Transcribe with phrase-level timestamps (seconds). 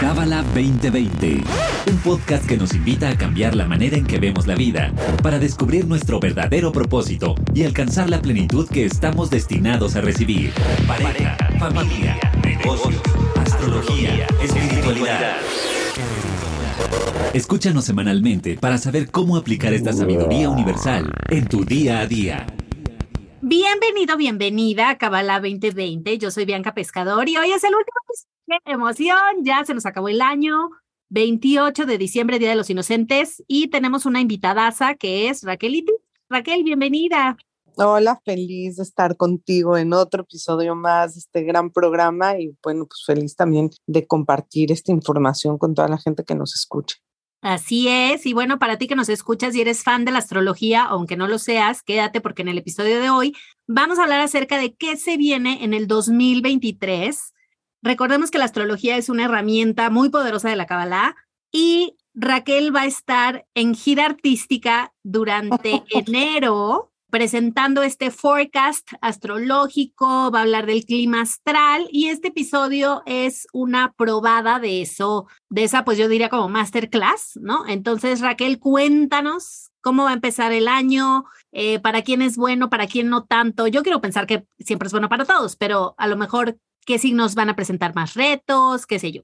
[0.00, 1.42] Cábala 2020,
[1.90, 5.38] un podcast que nos invita a cambiar la manera en que vemos la vida para
[5.38, 10.52] descubrir nuestro verdadero propósito y alcanzar la plenitud que estamos destinados a recibir.
[10.86, 13.00] Pareja, familia, negocios,
[13.36, 15.36] astrología, espiritualidad.
[17.32, 22.46] Escúchanos semanalmente para saber cómo aplicar esta sabiduría universal en tu día a día.
[23.40, 26.18] Bienvenido, bienvenida a Cabala 2020.
[26.18, 28.00] Yo soy Bianca Pescador y hoy es el último
[28.46, 29.16] ¡Qué emoción!
[29.42, 30.68] Ya se nos acabó el año.
[31.08, 35.86] 28 de diciembre, Día de los Inocentes, y tenemos una invitadaza que es Raquel.
[36.28, 37.38] Raquel, bienvenida.
[37.76, 42.86] Hola, feliz de estar contigo en otro episodio más de este gran programa y bueno,
[42.86, 46.96] pues feliz también de compartir esta información con toda la gente que nos escucha.
[47.40, 50.84] Así es, y bueno, para ti que nos escuchas y eres fan de la astrología,
[50.84, 53.34] aunque no lo seas, quédate porque en el episodio de hoy
[53.66, 57.33] vamos a hablar acerca de qué se viene en el 2023
[57.84, 61.16] Recordemos que la astrología es una herramienta muy poderosa de la Kabbalah
[61.52, 70.38] y Raquel va a estar en gira artística durante enero presentando este forecast astrológico, va
[70.40, 75.84] a hablar del clima astral y este episodio es una probada de eso, de esa
[75.84, 77.68] pues yo diría como masterclass, ¿no?
[77.68, 82.86] Entonces Raquel, cuéntanos cómo va a empezar el año, eh, para quién es bueno, para
[82.86, 83.68] quién no tanto.
[83.68, 87.34] Yo quiero pensar que siempre es bueno para todos, pero a lo mejor qué signos
[87.34, 89.22] van a presentar más retos, qué sé yo.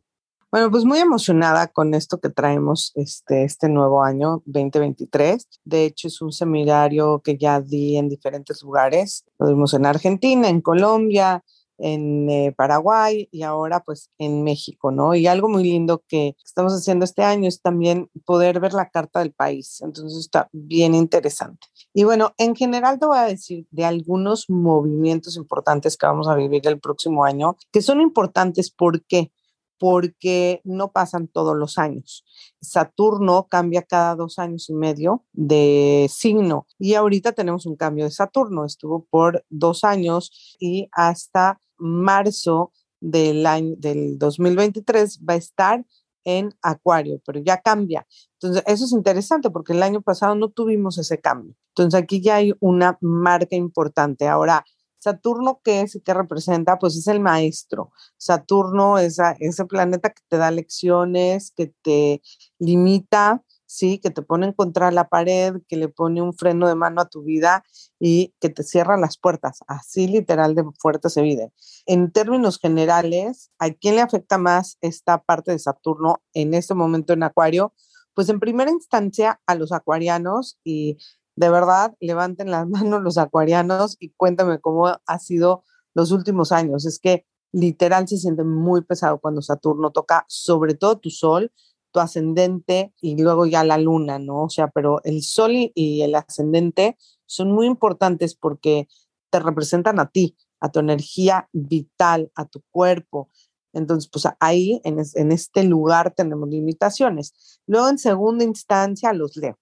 [0.51, 5.47] Bueno, pues muy emocionada con esto que traemos este, este nuevo año 2023.
[5.63, 9.25] De hecho, es un seminario que ya di en diferentes lugares.
[9.39, 11.45] Lo dimos en Argentina, en Colombia,
[11.81, 15.15] en eh, Paraguay y ahora pues en México, ¿no?
[15.15, 19.21] Y algo muy lindo que estamos haciendo este año es también poder ver la carta
[19.21, 21.67] del país, entonces está bien interesante.
[21.93, 26.35] Y bueno, en general te voy a decir de algunos movimientos importantes que vamos a
[26.35, 29.33] vivir el próximo año, que son importantes porque
[29.81, 32.23] porque no pasan todos los años.
[32.61, 38.11] Saturno cambia cada dos años y medio de signo y ahorita tenemos un cambio de
[38.11, 45.85] Saturno, estuvo por dos años y hasta marzo del año del 2023 va a estar
[46.25, 48.07] en Acuario, pero ya cambia.
[48.35, 51.55] Entonces, eso es interesante porque el año pasado no tuvimos ese cambio.
[51.75, 54.29] Entonces, aquí ya hay una marca importante.
[54.29, 54.65] Ahora,
[54.99, 56.79] Saturno, ¿qué es y qué representa?
[56.79, 57.91] Pues es el maestro.
[58.19, 62.23] Saturno es ese planeta que te da lecciones, que te
[62.59, 63.99] limita, ¿sí?
[63.99, 67.09] Que te pone en contra la pared, que le pone un freno de mano a
[67.09, 67.65] tu vida
[68.01, 69.61] y que te cierra las puertas.
[69.69, 71.53] Así literal de fuerte se vive.
[71.87, 77.13] En términos generales, ¿a quién le afecta más esta parte de Saturno en este momento
[77.13, 77.73] en Acuario?
[78.13, 80.99] Pues en primera instancia a los acuarianos y
[81.37, 85.63] de verdad levanten las manos los acuarianos y cuéntame cómo ha sido
[85.95, 86.87] los últimos años.
[86.87, 91.53] Es que literal se siente muy pesado cuando Saturno toca sobre todo tu sol,
[91.93, 94.45] tu ascendente y luego ya la luna, ¿no?
[94.45, 96.97] O sea, pero el sol y, el ascendente
[97.27, 98.89] son muy importantes porque
[99.31, 103.31] te representan a ti, a tu energía vital, a tu cuerpo.
[103.73, 107.61] Entonces, pues ahí, en, en este lugar, tenemos limitaciones.
[107.67, 109.59] Luego, en segunda instancia, los leo.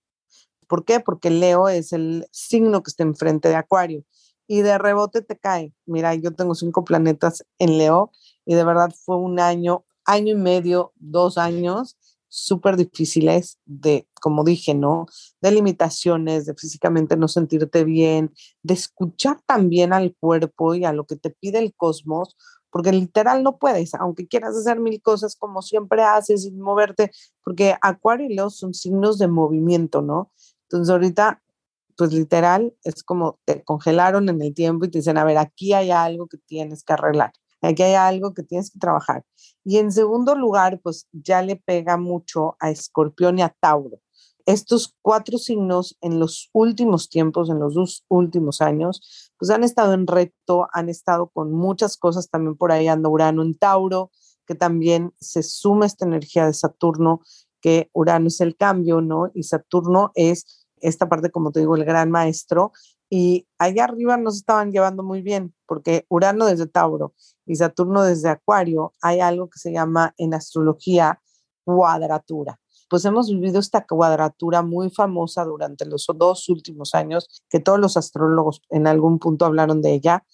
[0.69, 1.01] ¿Por qué?
[1.01, 4.05] Porque Leo es el signo que está enfrente de Acuario
[4.47, 5.73] y de rebote te cae.
[5.87, 8.13] Mira, yo tengo cinco planetas en Leo
[8.45, 11.97] y de verdad fue un año, año y medio, dos años
[12.29, 15.07] súper difíciles de, como dije, ¿no?
[15.41, 21.07] De limitaciones, de físicamente no sentirte bien, de escuchar también al cuerpo y a lo
[21.07, 22.37] que te pide el cosmos,
[22.71, 27.11] porque literal no puedes, aunque quieras hacer mil cosas como siempre haces y moverte,
[27.43, 30.31] porque Acuario y Leo son signos de movimiento, ¿no?
[30.65, 31.43] Entonces ahorita,
[31.97, 35.73] pues literal, es como te congelaron en el tiempo y te dicen, a ver, aquí
[35.73, 37.33] hay algo que tienes que arreglar,
[37.67, 39.25] aquí hay algo que tienes que trabajar.
[39.65, 43.99] Y en segundo lugar, pues ya le pega mucho a Escorpión y a Tauro.
[44.47, 49.93] Estos cuatro signos en los últimos tiempos, en los dos últimos años, pues han estado
[49.93, 54.11] en reto, han estado con muchas cosas, también por ahí anda Urano en Tauro,
[54.47, 57.21] que también se suma esta energía de Saturno,
[57.61, 59.31] que Urano es el cambio, ¿no?
[59.35, 62.73] Y Saturno es esta parte, como te digo, el gran maestro.
[63.11, 67.15] Y allá arriba nos estaban llevando muy bien, porque Urano desde Tauro
[67.47, 71.23] y Saturno desde Acuario, hay algo que se llama en astrología
[71.65, 72.61] cuadratura.
[72.91, 77.97] Pues hemos vivido esta cuadratura muy famosa durante los dos últimos años, que todos los
[77.97, 80.25] astrólogos en algún punto hablaron de ella,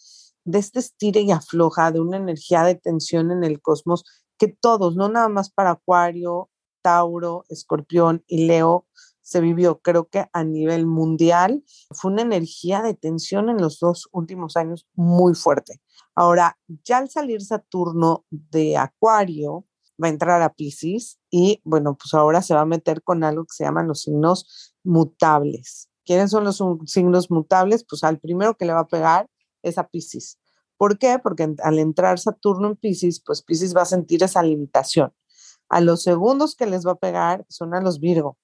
[0.45, 4.05] de este estire y afloja, de una energía de tensión en el cosmos
[4.39, 6.51] que todos, no nada más para Acuario,
[6.83, 8.87] Tauro, Escorpión y Leo,
[9.25, 14.09] se vivió, creo que a nivel mundial, fue una energía de tensión en los dos
[14.13, 15.81] últimos años muy fuerte.
[16.15, 19.65] Ahora, ya al salir Saturno de Acuario,
[20.03, 23.45] va a entrar a Pisces y bueno, pues ahora se va a meter con algo
[23.45, 25.89] que se llaman los signos mutables.
[26.05, 27.85] ¿Quiénes son los signos mutables?
[27.89, 29.31] Pues al primero que le va a pegar
[29.63, 30.39] es a Pisces.
[30.77, 31.19] ¿Por qué?
[31.23, 35.15] Porque al entrar Saturno en Pisces, pues Pisces va a sentir esa limitación.
[35.71, 38.37] A los segundos que les va a pegar son a los Virgo.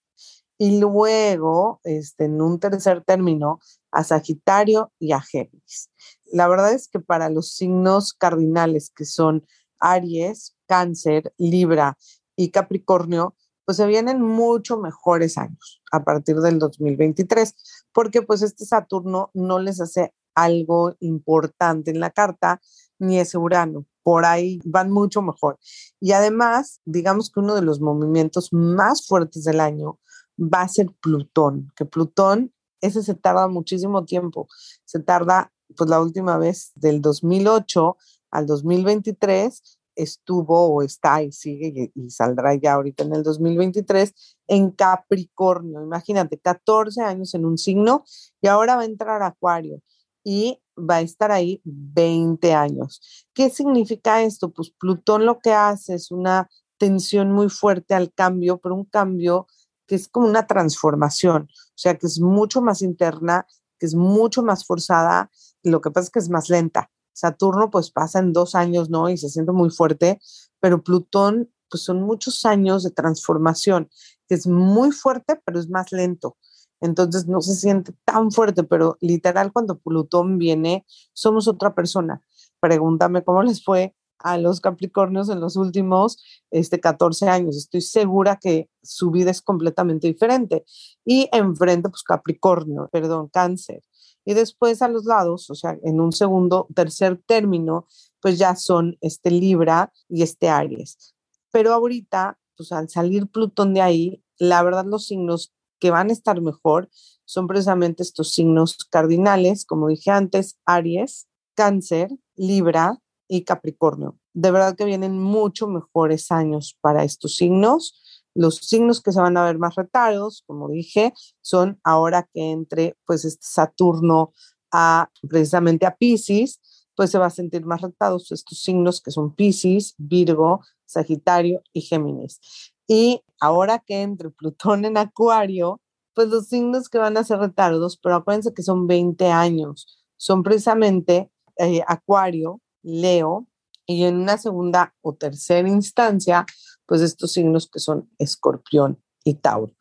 [0.62, 3.60] Y luego, este, en un tercer término,
[3.90, 5.88] a Sagitario y a Géminis.
[6.26, 9.46] La verdad es que para los signos cardinales que son
[9.78, 11.96] Aries, Cáncer, Libra
[12.36, 13.34] y Capricornio,
[13.64, 17.54] pues se vienen mucho mejores años a partir del 2023,
[17.94, 22.60] porque pues este Saturno no les hace algo importante en la carta,
[22.98, 23.86] ni ese Urano.
[24.02, 25.58] Por ahí van mucho mejor.
[26.00, 29.98] Y además, digamos que uno de los movimientos más fuertes del año
[30.40, 34.48] va a ser Plutón, que Plutón, ese se tarda muchísimo tiempo.
[34.84, 37.96] Se tarda, pues la última vez del 2008
[38.30, 44.14] al 2023 estuvo o está y sigue y, saldrá ya ahorita en el 2023
[44.48, 45.82] en Capricornio.
[45.82, 48.04] Imagínate, 14 años en un signo
[48.40, 49.82] y ahora va a entrar Acuario
[50.24, 53.26] y va a estar ahí 20 años.
[53.34, 54.50] ¿Qué significa esto?
[54.50, 56.48] Pues Plutón lo que hace es una
[56.78, 59.46] tensión muy fuerte al cambio, pero un cambio
[59.90, 63.44] que es como una transformación, o sea, que es mucho más interna,
[63.76, 65.32] que es mucho más forzada,
[65.64, 66.92] lo que pasa es que es más lenta.
[67.12, 69.08] Saturno pues pasa en dos años, ¿no?
[69.08, 70.20] Y se siente muy fuerte,
[70.60, 73.90] pero Plutón pues son muchos años de transformación,
[74.28, 76.36] que es muy fuerte, pero es más lento.
[76.80, 82.22] Entonces no se siente tan fuerte, pero literal cuando Plutón viene, somos otra persona.
[82.60, 87.56] Pregúntame cómo les fue a los Capricornios en los últimos este, 14 años.
[87.56, 90.64] Estoy segura que su vida es completamente diferente.
[91.04, 93.82] Y enfrente, pues Capricornio, perdón, cáncer.
[94.24, 97.86] Y después a los lados, o sea, en un segundo, tercer término,
[98.20, 101.14] pues ya son este Libra y este Aries.
[101.50, 106.12] Pero ahorita, pues al salir Plutón de ahí, la verdad los signos que van a
[106.12, 106.90] estar mejor
[107.24, 114.18] son precisamente estos signos cardinales, como dije antes, Aries, Cáncer, Libra y Capricornio.
[114.34, 118.02] De verdad que vienen mucho mejores años para estos signos.
[118.34, 122.96] Los signos que se van a ver más retados, como dije, son ahora que entre
[123.06, 124.32] pues este Saturno
[124.72, 126.60] a precisamente a Pisces,
[126.96, 131.82] pues se va a sentir más retados estos signos que son Pisces, Virgo, Sagitario y
[131.82, 132.40] Géminis.
[132.88, 135.80] Y ahora que entre Plutón en Acuario,
[136.14, 140.42] pues los signos que van a ser retardos, pero acuérdense que son 20 años, son
[140.42, 143.46] precisamente eh, Acuario, Leo,
[143.86, 146.46] y en una segunda o tercera instancia,
[146.86, 149.72] pues estos signos que son escorpión y tauro.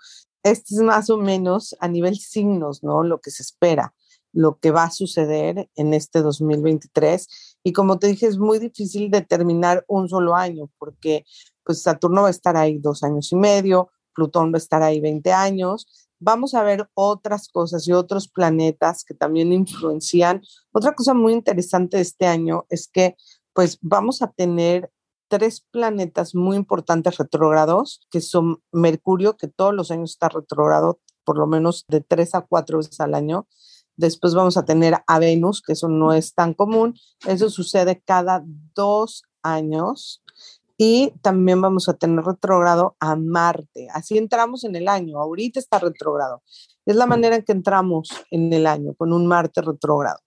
[0.41, 3.03] Este es más o menos a nivel signos, ¿no?
[3.03, 3.93] Lo que se espera,
[4.31, 7.27] lo que va a suceder en este 2023.
[7.63, 11.25] Y como te dije, es muy difícil determinar un solo año, porque
[11.63, 14.99] pues Saturno va a estar ahí dos años y medio, Plutón va a estar ahí
[14.99, 16.08] 20 años.
[16.19, 20.41] Vamos a ver otras cosas y otros planetas que también influencian.
[20.71, 23.15] Otra cosa muy interesante de este año es que
[23.53, 24.91] pues vamos a tener
[25.29, 31.37] tres planetas muy importantes retrógrados, que son Mercurio, que todos los años está retrógrado, por
[31.37, 33.47] lo menos de tres a cuatro veces al año.
[33.95, 36.95] Después vamos a tener a Venus, que eso no es tan común.
[37.27, 38.43] Eso sucede cada
[38.73, 40.23] dos años.
[40.81, 43.89] Y también vamos a tener retrógrado a Marte.
[43.93, 45.19] Así entramos en el año.
[45.19, 46.41] Ahorita está retrógrado.
[46.85, 50.19] Es la manera en que entramos en el año, con un Marte retrógrado.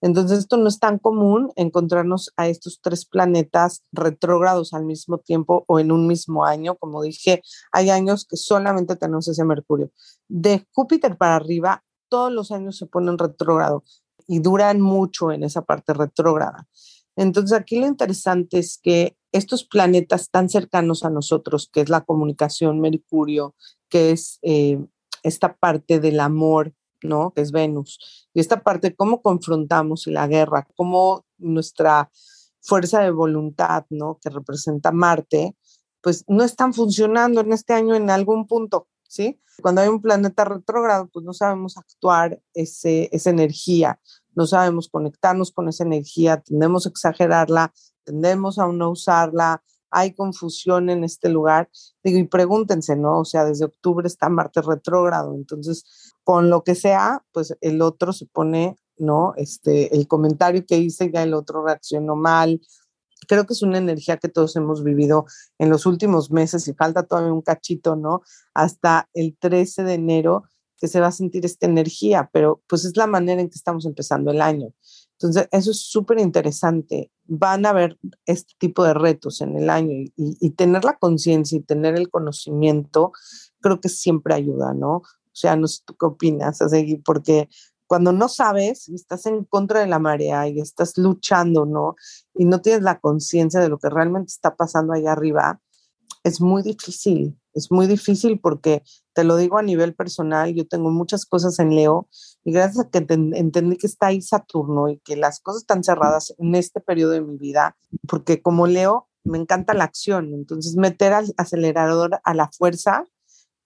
[0.00, 5.64] Entonces, esto no es tan común encontrarnos a estos tres planetas retrógrados al mismo tiempo
[5.66, 6.76] o en un mismo año.
[6.76, 7.42] Como dije,
[7.72, 9.90] hay años que solamente tenemos ese Mercurio.
[10.28, 13.82] De Júpiter para arriba, todos los años se ponen retrógrado
[14.28, 16.68] y duran mucho en esa parte retrógrada.
[17.16, 22.04] Entonces, aquí lo interesante es que estos planetas tan cercanos a nosotros, que es la
[22.04, 23.54] comunicación, Mercurio,
[23.88, 24.78] que es eh,
[25.22, 27.32] esta parte del amor, ¿no?
[27.32, 28.28] Que es Venus.
[28.34, 32.10] Y esta parte, cómo confrontamos la guerra, cómo nuestra
[32.60, 34.18] fuerza de voluntad, ¿no?
[34.20, 35.56] Que representa Marte,
[36.02, 39.40] pues no están funcionando en este año en algún punto, ¿sí?
[39.62, 44.00] Cuando hay un planeta retrógrado, pues no sabemos actuar ese, esa energía,
[44.34, 47.72] no sabemos conectarnos con esa energía, tendemos a exagerarla,
[48.06, 51.68] tendemos a no usarla, hay confusión en este lugar.
[52.02, 53.20] Digo, y pregúntense, ¿no?
[53.20, 58.12] O sea, desde octubre está Marte retrógrado, entonces con lo que sea, pues el otro
[58.12, 59.34] se pone, ¿no?
[59.36, 62.60] Este, el comentario que hice, ya el otro reaccionó mal.
[63.28, 65.26] Creo que es una energía que todos hemos vivido
[65.58, 68.22] en los últimos meses y falta todavía un cachito, ¿no?
[68.54, 70.44] Hasta el 13 de enero
[70.78, 73.86] que se va a sentir esta energía, pero pues es la manera en que estamos
[73.86, 74.74] empezando el año.
[75.18, 77.10] Entonces, eso es súper interesante.
[77.24, 81.62] Van a haber este tipo de retos en el año y, tener la conciencia y
[81.62, 83.12] tener el conocimiento,
[83.60, 84.96] creo que siempre ayuda, ¿no?
[84.96, 86.58] O sea, no sé tú qué opinas,
[87.04, 87.48] porque
[87.86, 91.96] cuando no sabes y estás en contra de la marea y estás luchando, ¿no?
[92.34, 95.60] Y no tienes la conciencia de lo que realmente está pasando allá arriba,
[96.26, 100.90] es muy difícil, es muy difícil porque te lo digo a nivel personal, yo tengo
[100.90, 102.08] muchas cosas en Leo
[102.42, 106.34] y gracias a que entendí que está ahí Saturno y que las cosas están cerradas
[106.38, 107.76] en este periodo de mi vida,
[108.08, 113.04] porque como Leo me encanta la acción, entonces meter al acelerador a la fuerza,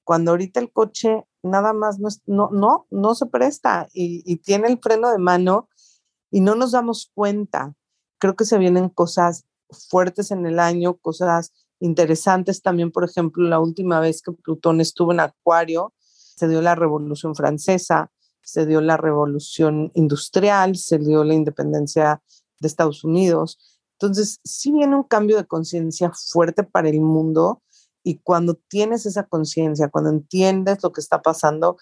[0.05, 4.69] cuando ahorita el coche nada más no, no, no, no se presta y, y tiene
[4.69, 5.71] el freno de mano
[6.31, 7.75] y no nos damos cuenta.
[8.19, 13.59] Creo que se vienen cosas fuertes en el año, cosas interesantes también, por ejemplo, la
[13.59, 15.93] última vez que Plutón estuvo en Acuario,
[16.37, 18.11] se dio la Revolución Francesa,
[18.43, 22.23] se dio la Revolución Industrial, se dio la independencia
[22.61, 23.59] de Estados Unidos.
[23.93, 27.63] Entonces, sí viene un cambio de conciencia fuerte para el mundo
[28.03, 31.77] y cuando tienes esa conciencia, cuando entiendes lo que está pasando,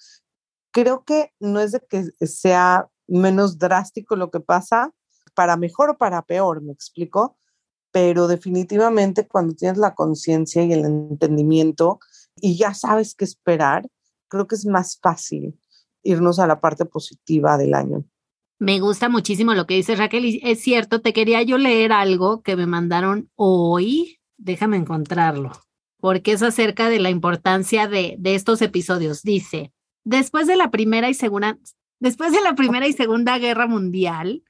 [0.72, 4.92] creo que no es de que sea menos drástico lo que pasa,
[5.34, 7.36] para mejor o para peor, me explico,
[7.90, 12.00] pero definitivamente cuando tienes la conciencia y el entendimiento
[12.36, 13.88] y ya sabes qué esperar,
[14.28, 15.58] creo que es más fácil
[16.02, 18.04] irnos a la parte positiva del año.
[18.58, 22.42] Me gusta muchísimo lo que dice Raquel y es cierto, te quería yo leer algo
[22.42, 25.52] que me mandaron hoy, déjame encontrarlo
[26.00, 29.22] porque es acerca de la importancia de, de estos episodios.
[29.22, 29.72] Dice,
[30.04, 31.58] después de la primera y segunda,
[32.00, 34.42] después de la primera y segunda guerra mundial,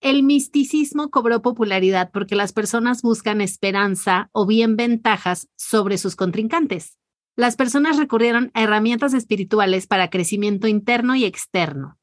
[0.00, 6.98] el misticismo cobró popularidad porque las personas buscan esperanza o bien ventajas sobre sus contrincantes.
[7.36, 11.98] Las personas recurrieron a herramientas espirituales para crecimiento interno y externo.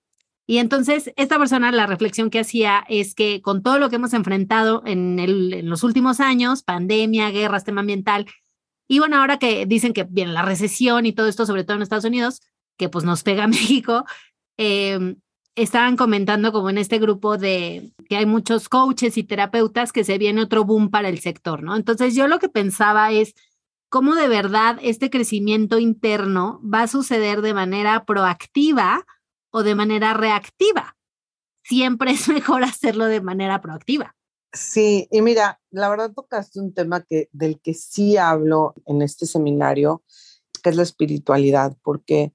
[0.50, 4.13] Y entonces, esta persona, la reflexión que hacía es que con todo lo que hemos
[4.13, 8.25] enfrentado en, los últimos años, pandemia, guerras, tema ambiental,
[8.88, 11.84] y bueno, ahora que dicen que viene la recesión y todo esto, sobre todo en
[11.84, 12.42] Estados Unidos,
[12.77, 14.06] que pues nos pega a México,
[14.56, 15.18] em,
[15.58, 20.20] estaban comentando como en este grupo de que hay muchos coaches y terapeutas que se
[20.20, 21.76] viene otro boom para el sector, ¿no?
[21.76, 23.34] Entonces yo lo que pensaba es
[23.90, 29.06] cómo de verdad este crecimiento interno va a suceder de manera proactiva
[29.50, 30.96] o de manera reactiva.
[31.64, 34.16] Siempre es mejor hacerlo de manera proactiva.
[34.54, 39.26] Sí, y mira, la verdad tocaste un tema que, del que sí hablo en este
[39.26, 40.04] seminario,
[40.62, 42.32] que es la espiritualidad, porque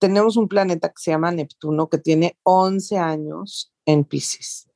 [0.00, 4.68] tenemos un planeta que se llama Neptuno, que tiene 11 años en Pisces,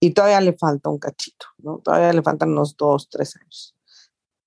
[0.00, 1.78] y todavía le falta un cachito, ¿no?
[1.78, 3.74] Todavía le faltan unos dos, tres años.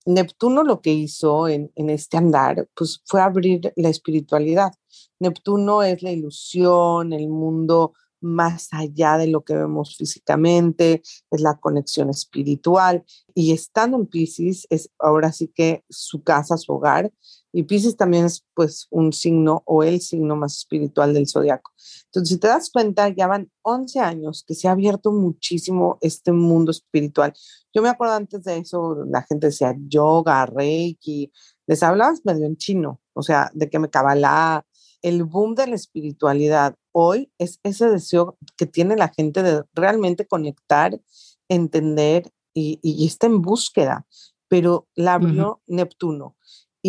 [0.05, 4.73] Neptuno lo que hizo en, en este andar, pues fue abrir la espiritualidad.
[5.19, 11.57] Neptuno es la ilusión, el mundo más allá de lo que vemos físicamente, es la
[11.57, 13.03] conexión espiritual.
[13.33, 17.11] Y estando en Pisces, es ahora sí que su casa, su hogar.
[17.57, 21.71] Y Pisces también es pues un signo o el signo más espiritual del zodiaco.
[22.05, 26.31] Entonces, si te das cuenta, ya van 11 años que se ha abierto muchísimo este
[26.31, 27.33] mundo espiritual.
[27.73, 31.31] Yo me acuerdo antes de eso, la gente decía yoga, reiki,
[31.65, 34.63] les hablabas medio en chino, o sea, de que me cabalá,
[35.01, 40.27] el boom de la espiritualidad hoy es ese deseo que tiene la gente de realmente
[40.27, 41.01] conectar,
[41.49, 44.05] entender y, está en búsqueda,
[44.47, 46.36] pero la abrió Neptuno.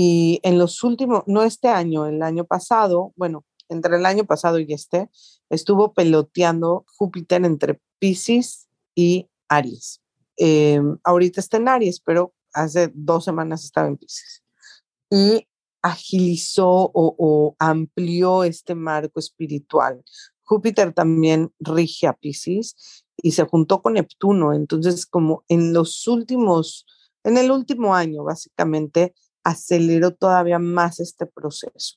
[0.01, 4.61] Y en los últimos, no este año, el año pasado, bueno, entre el año pasado
[4.61, 5.11] y este,
[5.51, 10.01] estuvo peloteando Júpiter entre Pisces y Aries.
[10.37, 14.45] Em, ahorita está en Aries, pero hace dos semanas estaba en Pisces.
[15.11, 15.49] Y
[15.83, 20.05] agilizó o, amplió este marco espiritual.
[20.45, 24.53] Júpiter también rige a Pisces y se juntó con Neptuno.
[24.53, 26.87] Entonces, como en los últimos,
[27.25, 29.13] en el último año, básicamente,
[29.49, 31.97] aceleró todavía más este proceso.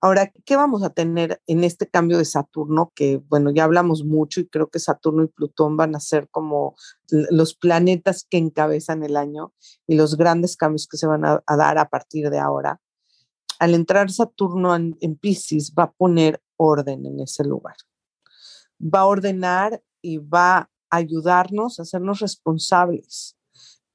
[0.00, 2.92] Ahora, ¿qué vamos a tener en este cambio de Saturno?
[2.94, 6.76] Que, bueno, ya hablamos mucho y creo que Saturno y Plutón van a ser como
[7.08, 9.52] los planetas que encabezan el año
[9.88, 12.80] y los grandes cambios que se van a, dar a partir de ahora.
[13.58, 17.76] Al entrar Saturno en, en Pisces, va a poner orden en ese lugar.
[18.80, 23.37] Va a ordenar y va a ayudarnos a hacernos responsables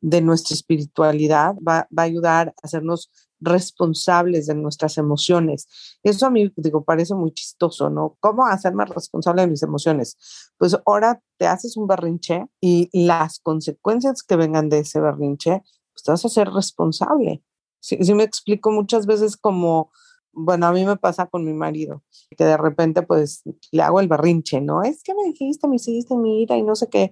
[0.03, 5.67] de nuestra espiritualidad, va, va a ayudar a hacernos responsables de nuestras emociones.
[6.03, 8.17] Eso a mí, digo, parece muy chistoso, ¿no?
[8.19, 10.17] ¿Cómo hacerme responsable de mis emociones?
[10.57, 16.03] Pues ahora te haces un berrinche y las consecuencias que vengan de ese berrinche, pues
[16.03, 17.41] te vas a ser responsable.
[17.79, 19.91] Si me explico muchas veces como
[20.33, 22.03] bueno, a mí me pasa con mi marido,
[22.35, 24.81] que de repente pues le hago el berrinche, ¿no?
[24.81, 27.11] Es que me dijiste, me hiciste, mira, y no sé qué.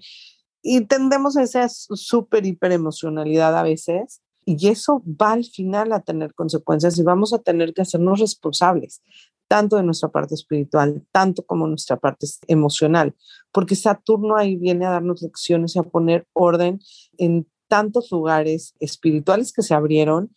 [0.62, 6.01] Y tendemos a esa súper hiper emocionalidad a veces, y eso va al final a
[6.01, 9.01] tener consecuencias y vamos a tener que hacernos responsables,
[9.48, 13.15] tanto de nuestra parte espiritual, tanto como nuestra parte emocional,
[13.51, 16.80] porque Saturno ahí viene a darnos lecciones y a poner orden
[17.18, 20.36] en tantos lugares espirituales que se abrieron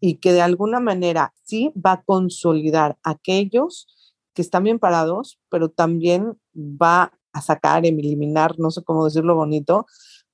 [0.00, 3.88] y que de alguna manera sí va a consolidar aquellos
[4.34, 9.86] que están bien parados, pero también va a sacar, eliminar, no sé cómo decirlo bonito,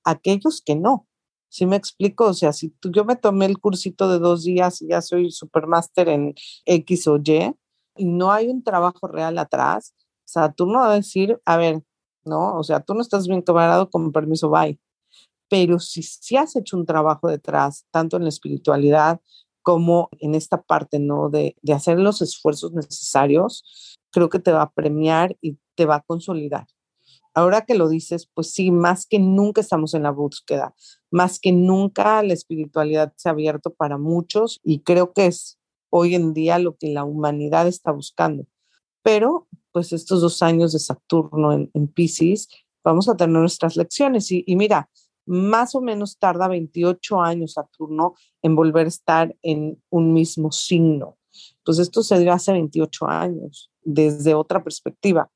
[0.05, 1.07] aquellos que no.
[1.49, 2.27] ¿Sí me explico?
[2.27, 5.31] O sea, si tú, yo me tomé el cursito de dos días y ya soy
[5.31, 7.55] supermáster en X o Y
[7.97, 9.95] y no hay un trabajo real atrás,
[10.25, 11.83] Saturno va a decir, a ver,
[12.25, 14.79] no, o sea, tú no estás bien camarado, con permiso, bye
[15.53, 19.21] pero si, si has hecho un trabajo detrás, tanto en la espiritualidad
[19.61, 21.29] como en esta parte, ¿no?
[21.29, 25.97] De, de hacer los esfuerzos necesarios, creo que te va a premiar y te va
[25.97, 26.67] a consolidar.
[27.35, 30.75] Ahora que lo dices, pues sí, más que nunca estamos en la búsqueda,
[31.11, 35.59] más que nunca la espiritualidad se ha abierto para muchos y creo que es
[35.91, 38.47] hoy en día lo que la humanidad está buscando.
[39.03, 42.49] Pero pues estos dos años de Saturno en, en Pisces,
[42.85, 44.91] vamos a tener nuestras lecciones y, y mira,
[45.27, 51.17] más o menos tarda 28 años Saturno en volver a estar en un mismo signo.
[51.65, 55.31] Pues esto se dio hace 28 años, desde otra perspectiva.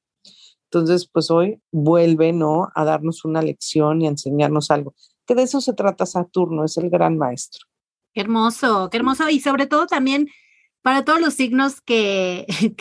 [0.79, 2.69] Entonces, pues hoy vuelve, ¿no?
[2.75, 4.95] A darnos una lección y a enseñarnos algo.
[5.27, 7.67] Que de eso se trata Saturno, es el gran maestro.
[8.13, 9.29] Qué hermoso, qué hermoso.
[9.31, 10.29] Y sobre todo también
[10.83, 12.47] para todos los signos que,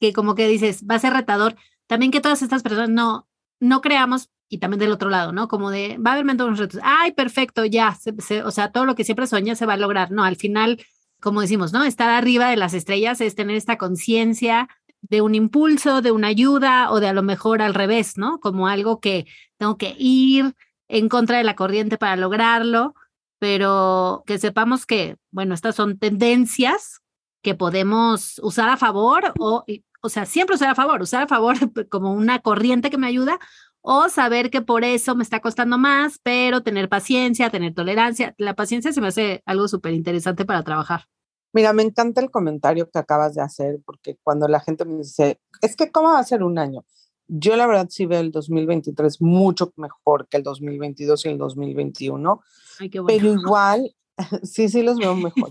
[0.00, 3.28] que como que dices, va a ser retador, también que todas estas personas no,
[3.60, 5.48] no creamos y también del otro lado, ¿no?
[5.48, 7.96] Como de, va a haber unos retos, ay, perfecto, ya,
[8.44, 10.24] o sea, todo lo que siempre sueña se va a lograr, ¿no?
[10.24, 10.84] Al final,
[11.20, 11.84] como decimos, ¿no?
[11.84, 14.68] Estar arriba de las estrellas es tener esta conciencia
[15.08, 18.40] de un impulso, de una ayuda o de a lo mejor al revés, ¿no?
[18.40, 19.26] Como algo que
[19.58, 20.54] tengo que ir
[20.88, 22.94] en contra de la corriente para lograrlo,
[23.38, 27.00] pero que sepamos que, bueno, estas son tendencias
[27.42, 29.64] que podemos usar a favor o,
[30.00, 31.56] o sea, siempre usar a favor, usar a favor
[31.90, 33.38] como una corriente que me ayuda
[33.82, 38.34] o saber que por eso me está costando más, pero tener paciencia, tener tolerancia.
[38.38, 41.06] La paciencia se me hace algo súper interesante para trabajar.
[41.54, 45.40] Mira, me encanta el comentario que acabas de hacer, porque cuando la gente me dice,
[45.62, 46.84] es que ¿cómo va a ser un año?
[47.28, 52.40] Yo la verdad sí veo el 2023 mucho mejor que el 2022 y el 2021,
[52.80, 53.16] Ay, qué bueno.
[53.16, 53.94] pero igual,
[54.42, 55.50] sí, sí los veo mejor,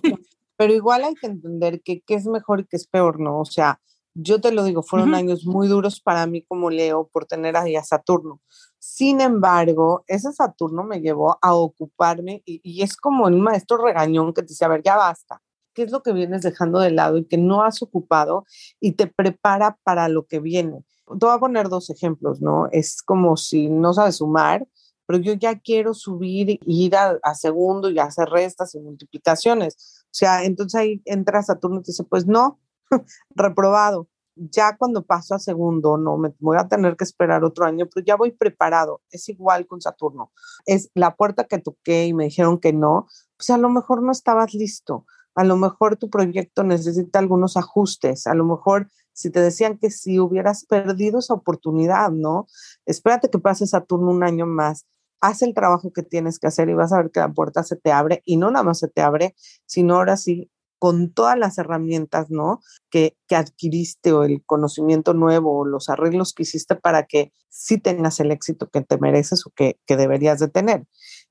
[0.58, 3.40] pero igual hay que entender que qué es mejor y qué es peor, ¿no?
[3.40, 3.80] O sea,
[4.16, 7.76] yo te lo digo, fueron años muy duros para mí como Leo por tener ahí
[7.76, 8.42] a Saturno.
[8.78, 14.42] Sin embargo, ese Saturno me llevó a ocuparme y, es como un maestro regañón que
[14.44, 15.42] te dice, a ver, ya basta.
[15.74, 18.46] ¿Qué es lo que vienes dejando de lado y que no has ocupado
[18.80, 20.84] y te prepara para lo que viene?
[21.08, 22.68] Te voy a poner dos ejemplos, ¿no?
[22.72, 24.68] Es como si no sabes sumar,
[25.06, 30.04] pero yo ya quiero subir y ir a, a segundo y hacer restas y multiplicaciones.
[30.06, 32.60] O sea, entonces ahí entra Saturno y te dice, pues no,
[33.36, 34.08] reprobado.
[34.36, 38.04] Ya cuando paso a segundo, no, me voy a tener que esperar otro año, pero
[38.04, 39.02] ya voy preparado.
[39.12, 40.32] Es igual con Saturno.
[40.66, 43.08] Es la puerta que toqué y me dijeron que no,
[43.38, 45.06] pues a lo mejor no estabas listo.
[45.36, 48.28] A lo mejor tu proyecto necesita algunos ajustes.
[48.28, 52.48] A lo mejor si te decían que si hubieras perdido esa oportunidad, ¿no?
[52.86, 54.86] Espérate que pase Saturno un año más
[55.24, 57.78] haz el trabajo que tienes que hacer y vas a ver que la puerta se
[57.78, 61.58] te abre y no nada más se te abre, sino ahora sí con todas las
[61.58, 62.60] herramientas, ¿no?
[62.90, 67.78] Que, que adquiriste o el conocimiento nuevo o los arreglos que hiciste para que sí
[67.78, 70.86] tengas el éxito que te mereces o que, que deberías de tener.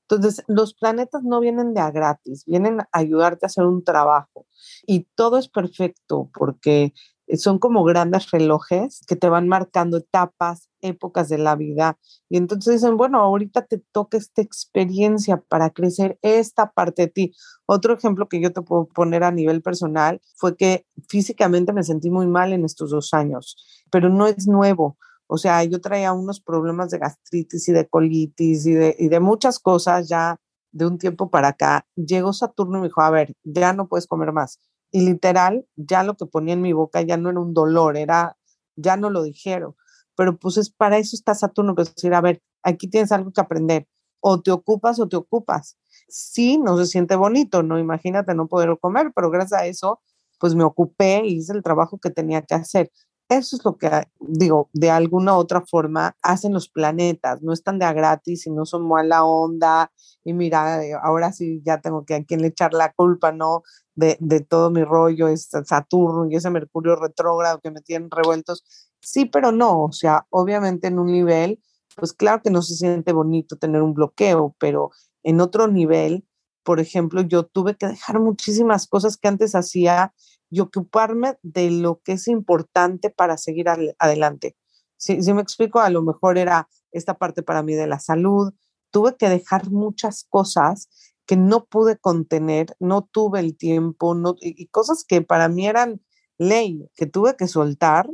[0.09, 4.45] Entonces, los planetas no vienen de a gratis, vienen a ayudarte a hacer un trabajo
[4.85, 6.93] y todo es perfecto porque
[7.37, 11.97] son como grandes relojes que te van marcando etapas, épocas de la vida.
[12.29, 17.33] Y entonces dicen, bueno, ahorita te toca esta experiencia para crecer esta parte de ti.
[17.65, 22.09] Otro ejemplo que yo te puedo poner a nivel personal fue que físicamente me sentí
[22.09, 23.57] muy mal en estos dos años,
[23.89, 24.97] pero no es nuevo.
[25.33, 30.07] O sea, yo traía unos problemas de gastritis y de colitis y de, muchas cosas
[30.07, 30.39] ya
[30.71, 31.87] de un tiempo para acá.
[31.95, 34.59] Llegó Saturno y me dijo, a ver, ya no puedes comer más
[34.93, 38.37] y literal, ya lo que ponía en mi boca ya no era un dolor, era,
[38.75, 39.75] ya no lo dijeron.
[40.15, 43.33] Pero pues es para eso está Saturno, que es decir, a ver, aquí tienes algo
[43.33, 43.87] que aprender.
[44.19, 45.79] O te ocupas o te ocupas.
[46.07, 47.79] Sí, no se siente bonito, ¿no?
[47.79, 49.99] Imagínate no poder comer, pero gracias a eso,
[50.39, 52.91] pues me ocupé y hice el trabajo que tenía que hacer.
[53.37, 57.79] Eso es lo que, digo, de alguna u otra forma hacen los planetas, no están
[57.79, 59.91] de a gratis y no son mala onda.
[60.23, 63.63] Y mira, eh, ahora sí ya tengo que a quien le echar la culpa, ¿no?
[63.95, 68.63] De, de todo mi rollo, es Saturno y ese Mercurio retrógrado que me tienen revueltos.
[69.01, 71.59] Sí, pero no, o sea, obviamente en un nivel,
[71.95, 74.91] pues claro que no se siente bonito tener un bloqueo, pero
[75.23, 76.25] en otro nivel,
[76.63, 80.13] por ejemplo, yo tuve que dejar muchísimas cosas que antes hacía
[80.49, 83.67] y ocuparme de lo que es importante para seguir
[83.99, 84.55] adelante.
[84.97, 88.53] Si, me explico, a lo mejor era esta parte para mí de la salud.
[88.89, 90.89] Tuve que dejar muchas cosas
[91.25, 96.01] que no pude contener, no tuve el tiempo, no, y, cosas que para mí eran
[96.37, 98.09] ley, que tuve que soltar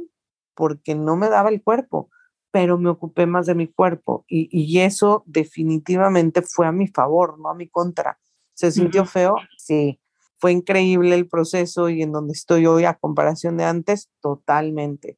[0.55, 2.09] porque no me daba el cuerpo,
[2.51, 7.39] pero me ocupé más de mi cuerpo y, y eso definitivamente fue a mi favor,
[7.39, 8.19] no a mi contra.
[8.60, 9.38] ¿Se sintió feo?
[9.58, 10.02] Sí,
[10.38, 15.17] fue increíble el proceso y en donde estoy hoy a comparación de antes, totalmente,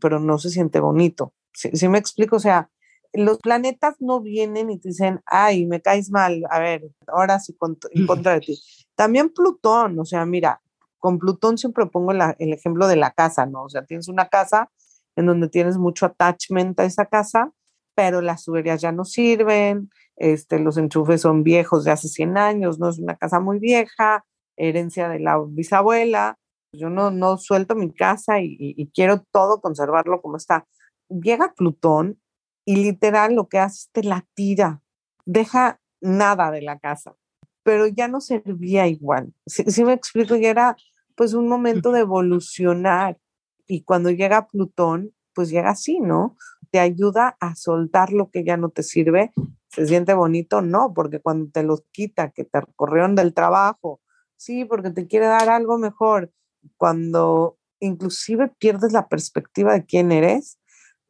[0.00, 1.34] pero no se siente bonito.
[1.52, 2.70] Si, me explico, o sea,
[3.12, 7.56] los planetas no vienen y te dicen, ay, me caes mal, a ver, ahora sí
[7.90, 8.60] en contra de ti.
[8.94, 10.62] También Plutón, o sea, mira,
[10.98, 13.64] con Plutón siempre pongo el ejemplo de la casa, ¿no?
[13.64, 14.70] O sea, tienes una casa
[15.16, 17.50] en donde tienes mucho attachment a esa casa,
[17.96, 22.78] pero las tuberías ya no sirven, este, los enchufes son viejos de hace 100 años,
[22.78, 24.24] no es una casa muy vieja,
[24.56, 26.38] herencia de la bisabuela.
[26.72, 30.66] Yo no, no suelto mi casa y, quiero todo conservarlo como está.
[31.08, 32.20] Llega Plutón
[32.66, 34.82] y literal lo que hace es te la tira,
[35.24, 37.14] deja nada de la casa,
[37.62, 39.32] pero ya no servía igual.
[39.46, 40.76] Si, me explico, ya era
[41.14, 43.18] pues un momento de evolucionar
[43.66, 46.36] y cuando llega Plutón, pues llega así, ¿no?
[46.70, 49.32] Te ayuda a soltar lo que ya no te sirve.
[49.68, 50.62] ¿Se siente bonito?
[50.62, 54.00] No, porque cuando te lo quita, que te corrieron del trabajo,
[54.36, 56.32] sí, porque te quiere dar algo mejor.
[56.76, 60.58] Cuando inclusive pierdes la perspectiva de quién eres,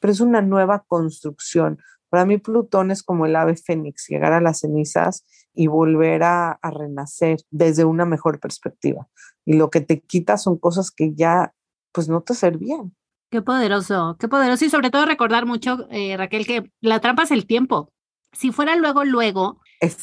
[0.01, 1.79] pero es una nueva construcción.
[2.09, 6.53] Para mí Plutón es como el ave fénix, llegar a las cenizas y volver a,
[6.53, 9.09] a, renacer desde una mejor perspectiva.
[9.45, 11.53] Y lo que te quita son cosas que ya
[11.93, 12.95] pues no te servían.
[13.31, 14.65] Qué poderoso, qué poderoso.
[14.65, 17.93] Y sobre todo recordar mucho, eh, Raquel, que la trampa es el tiempo.
[18.39, 19.61] Si fuera luego, luego,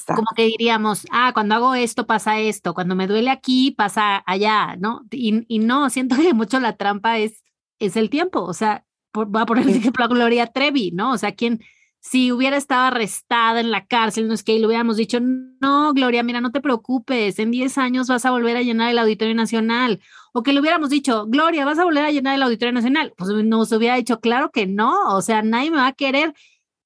[0.08, 4.76] como que diríamos, ah, cuando hago esto pasa esto, cuando me duele aquí pasa allá,
[4.76, 5.06] ¿no?
[5.10, 7.46] Y, y no, siento que mucho la trampa es,
[7.80, 11.14] es el tiempo, o sea, voy a poner el ejemplo a Gloria Trevi, ¿no?
[11.14, 11.62] O sea, quien,
[12.02, 16.22] si hubiera estado arrestada en la cárcel, no es que le hubiéramos dicho, no, Gloria,
[16.22, 20.02] mira, no te preocupes, en 10 años vas a volver a llenar el Auditorio Nacional.
[20.34, 23.14] O que le hubiéramos dicho, Gloria, vas a volver a llenar el Auditorio Nacional.
[23.16, 26.34] Pues nos hubiera dicho, claro que no, o sea, nadie me va a querer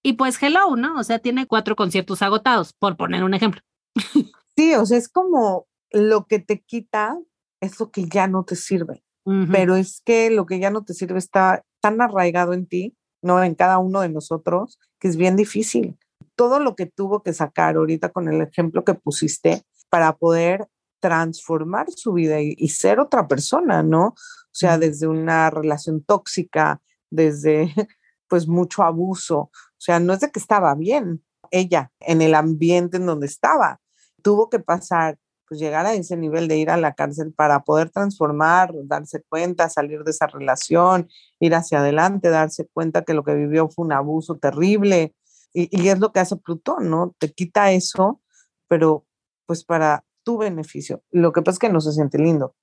[0.03, 0.99] y pues hello, ¿no?
[0.99, 3.61] O sea, tiene cuatro conciertos agotados, por poner un ejemplo.
[4.55, 7.17] Sí, o sea, es como lo que te quita
[7.61, 9.05] es lo que ya no te sirve.
[9.51, 13.41] Pero es que lo que ya no te sirve está tan arraigado en ti, ¿no?
[13.41, 15.97] En cada uno de nosotros, que es bien difícil.
[16.35, 20.67] Todo lo que tuvo que sacar ahorita con el ejemplo que pusiste para poder
[20.99, 24.07] transformar su vida y, y ser otra persona, ¿no?
[24.07, 24.15] O
[24.51, 27.73] sea, desde una relación tóxica, desde
[28.27, 32.97] pues mucho abuso, o sea, no es de que estaba bien ella en el ambiente
[32.97, 33.79] en donde estaba.
[34.21, 37.89] Tuvo que pasar, pues llegar a ese nivel de ir a la cárcel para poder
[37.89, 41.07] transformar, darse cuenta, salir de esa relación,
[41.39, 45.15] ir hacia adelante, darse cuenta que lo que vivió fue un abuso terrible.
[45.53, 47.15] Y, es lo que hace Plutón, ¿no?
[47.17, 48.21] Te quita eso,
[48.67, 49.05] pero
[49.45, 51.03] pues para tu beneficio.
[51.09, 52.55] Lo que pasa es que no se siente lindo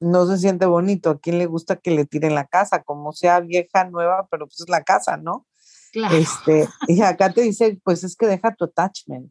[0.00, 1.10] no se siente bonito.
[1.10, 2.82] ¿A quién le gusta que le tiren la casa?
[2.82, 5.46] Como sea vieja, nueva, pero pues es la casa, ¿no?
[5.92, 9.30] Este, y acá te dice, pues es que deja tu attachment.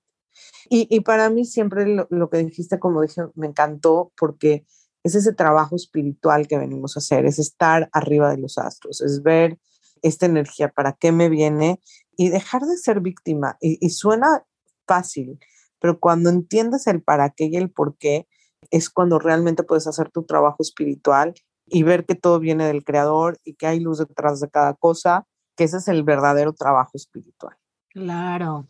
[0.70, 4.66] Y, y para mí siempre lo, que dijiste, como dije, me encantó porque
[5.04, 9.24] es ese trabajo espiritual que venimos a hacer, es estar arriba de los astros, es
[9.24, 9.58] ver
[10.02, 11.80] esta energía, para qué me viene
[12.16, 13.58] y dejar de ser víctima.
[13.60, 14.46] Y, y suena
[14.88, 15.40] fácil,
[15.80, 18.28] pero cuando entiendes el para qué y el por qué,
[18.70, 21.34] es cuando realmente puedes hacer tu trabajo espiritual
[21.66, 25.26] y ver que todo viene del creador y que hay luz detrás de cada cosa
[25.62, 27.56] que ese es el verdadero trabajo espiritual.
[27.90, 28.68] Claro.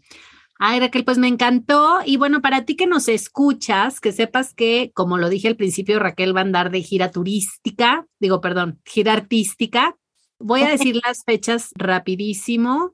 [0.59, 2.01] Ay, Raquel, pues me encantó.
[2.05, 5.99] Y bueno, para ti que nos escuchas, que sepas que, como lo dije al principio,
[5.99, 9.95] Raquel va a andar de gira turística, digo, perdón, gira artística.
[10.37, 12.93] Voy a decir las fechas rapidísimo.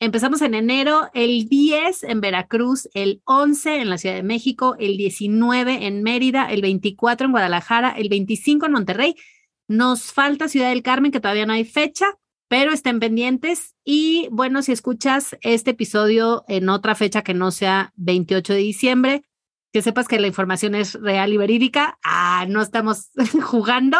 [0.00, 4.96] Empezamos en enero, el 10 en Veracruz, el 11 en la Ciudad de México, el
[4.96, 9.14] 19 en Mérida, el 24 en Guadalajara, el 25 en Monterrey.
[9.68, 12.06] Nos falta Ciudad del Carmen, que todavía no hay fecha,
[12.48, 17.92] pero estén pendientes y bueno, si escuchas este episodio en otra fecha que no sea
[17.96, 19.22] 28 de diciembre,
[19.72, 21.98] que sepas que la información es real y verídica.
[22.02, 23.10] Ah, no estamos
[23.44, 23.98] jugando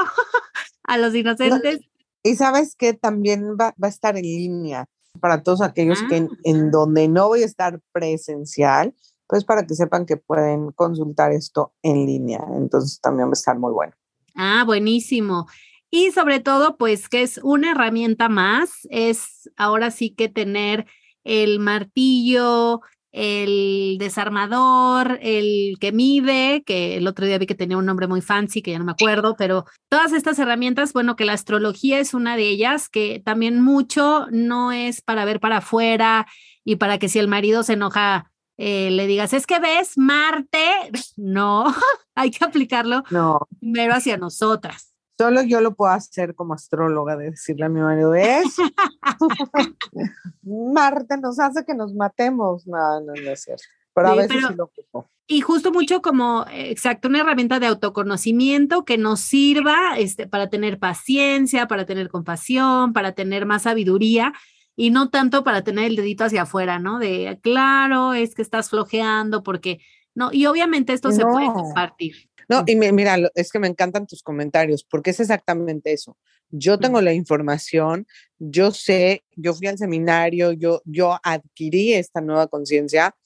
[0.85, 1.81] a los inocentes.
[2.23, 4.87] Y sabes que también va, va, a estar en línea
[5.21, 6.37] para todos aquellos que en, Ah.
[6.45, 8.95] en donde no voy a estar presencial,
[9.27, 12.45] pues para que sepan que pueden consultar esto en línea.
[12.57, 13.93] Entonces también va a estar muy bueno.
[14.35, 15.47] Ah, buenísimo.
[15.91, 20.87] Y sobre todo, pues que es una herramienta más, es ahora sí que tener
[21.25, 22.81] el martillo,
[23.17, 28.21] el desarmador, el que mide, que el otro día vi que tenía un nombre muy
[28.21, 32.13] fancy, que ya no me acuerdo, pero todas estas herramientas, bueno, que la astrología es
[32.13, 36.27] una de ellas, que también mucho no es para ver para afuera
[36.63, 40.69] y para que si el marido se enoja, eh, le digas, es que ves Marte,
[41.17, 41.75] no,
[42.15, 44.93] hay que aplicarlo No, primero hacia nosotras.
[45.19, 48.57] Solo yo lo puedo hacer como astróloga, de decirle a mi marido, es
[50.43, 52.67] Marte nos hace que nos matemos.
[52.67, 53.65] No, no, no es cierto.
[53.95, 55.09] Pero a Sí, veces pero- sí lo ocupo.
[55.29, 60.79] Y justo mucho como, exacto, una herramienta de autoconocimiento que nos sirva este, para tener
[60.79, 64.33] paciencia, para tener compasión, para tener más sabiduría
[64.77, 67.01] y no tanto para tener el dedito hacia afuera, ¿no?
[67.01, 69.81] De, claro, es que estás flojeando porque,
[70.15, 72.15] no, y obviamente esto se puede compartir.
[72.49, 76.17] No, y me- mira, es que me encantan tus comentarios, porque es exactamente eso.
[76.51, 78.07] Yo tengo la información,
[78.39, 83.17] yo sé, yo fui al seminario, yo, yo adquirí esta nueva conciencia,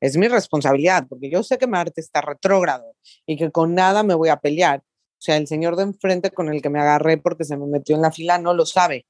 [0.00, 4.14] es mi responsabilidad, porque yo sé que Marte está retrógrado y que con nada me
[4.14, 4.80] voy a pelear.
[4.80, 7.94] O sea, el señor de enfrente con el que me agarré porque se me metió
[7.94, 9.06] en la fila no lo sabe.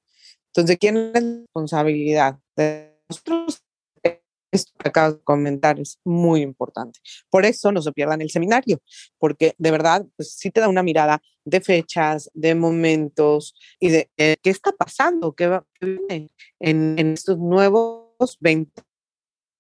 [0.49, 2.39] Entonces, ¿quién es la responsabilidad?
[2.57, 3.62] De nosotros.
[4.53, 7.01] Esto que acabas de comentar es muy importante.
[7.31, 8.81] Por eso no se pierdan el seminario,
[9.19, 14.11] porque de verdad, pues sí te da una mirada de fechas, de momentos y de
[14.17, 18.71] eh, qué está pasando, qué, va, en, en estos nuevos 20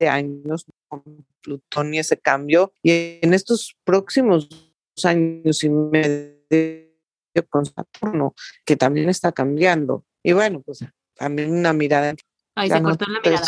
[0.08, 1.02] años con
[1.40, 4.48] Plutón y ese cambio, y en estos próximos
[5.04, 6.92] años y medio
[7.48, 10.04] con Saturno, que también está cambiando.
[10.22, 12.14] Y bueno, pues también una mirada
[12.54, 13.46] Ahí se no cortó la mirada.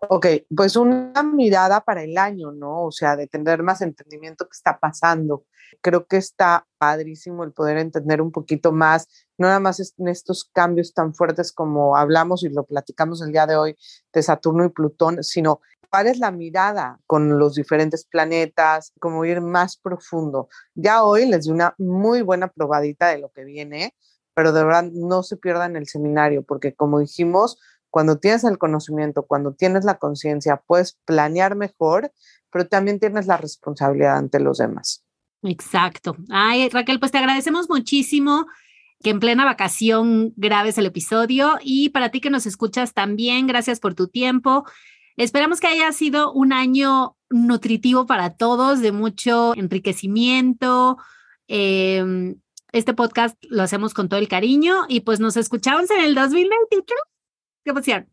[0.00, 2.84] Ok, pues una mirada para el año, ¿no?
[2.84, 5.46] O sea, de tener más entendimiento qué está pasando.
[5.80, 10.44] Creo que está padrísimo el poder entender un poquito más, no nada más en estos
[10.44, 13.76] cambios tan fuertes como hablamos y lo platicamos el día de hoy
[14.12, 19.40] de Saturno y Plutón, sino cuál es la mirada con los diferentes planetas, como ir
[19.40, 20.48] más profundo.
[20.74, 23.94] Ya hoy les di una muy buena probadita de lo que viene,
[24.34, 27.58] pero de verdad no se pierdan el seminario, porque como dijimos,
[27.96, 32.12] cuando tienes el conocimiento, cuando tienes la conciencia, puedes planear mejor,
[32.52, 35.02] pero también tienes la responsabilidad ante los demás.
[35.42, 36.14] Exacto.
[36.28, 38.48] Ay, Raquel, pues te agradecemos muchísimo
[39.02, 43.80] que en plena vacación grabes el episodio y para ti que nos escuchas también, gracias
[43.80, 44.66] por tu tiempo.
[45.16, 50.98] Esperamos que haya sido un año nutritivo para todos, de mucho enriquecimiento.
[51.48, 52.36] Eh,
[52.72, 57.15] este podcast lo hacemos con todo el cariño y pues nos escuchamos en el 2023.
[57.66, 58.08] ¿Qué emoción?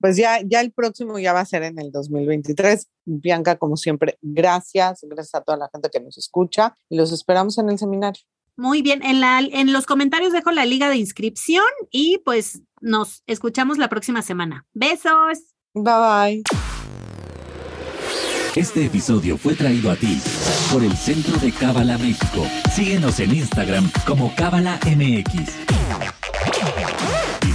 [0.00, 2.88] Pues ya, ya el próximo ya va a ser en el 2023.
[3.04, 5.00] Bianca, como siempre, gracias.
[5.02, 8.22] Gracias a toda la gente que nos escucha y los esperamos en el seminario.
[8.56, 13.22] Muy bien, en, la, en los comentarios dejo la liga de inscripción y pues nos
[13.26, 14.66] escuchamos la próxima semana.
[14.72, 15.38] Besos.
[15.74, 16.42] Bye bye.
[18.56, 20.20] Este episodio fue traído a ti
[20.72, 22.46] por el Centro de Cábala México.
[22.74, 25.52] Síguenos en Instagram como Cábala MX.